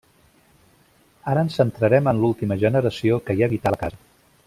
Ara 1.33 1.43
ens 1.47 1.57
centrarem 1.61 2.09
en 2.13 2.23
l’última 2.25 2.57
generació 2.67 3.21
que 3.29 3.37
hi 3.41 3.47
habità 3.51 3.77
la 3.77 3.83
casa. 3.87 4.03